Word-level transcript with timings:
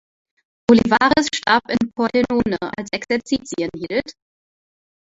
Olivares 0.71 1.27
starb 1.31 1.61
in 1.69 1.91
Pordenone, 1.93 2.57
als 2.75 2.89
Exerzitien 2.91 3.69
hielt. 3.77 4.15